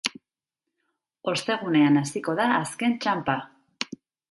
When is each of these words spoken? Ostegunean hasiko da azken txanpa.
Ostegunean 1.33 2.01
hasiko 2.03 2.37
da 2.41 2.49
azken 2.57 2.99
txanpa. 3.05 3.39